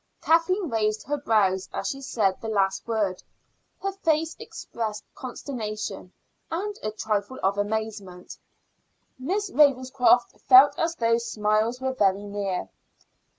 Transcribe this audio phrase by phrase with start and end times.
[0.19, 3.21] Kathleen raised her brows as she said the last word;
[3.83, 6.11] her face expressed consternation
[6.49, 8.39] and a trifle of amazement.
[9.19, 12.67] Miss Ravenscroft felt as though smiles were very near.